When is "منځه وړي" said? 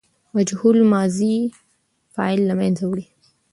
2.61-3.05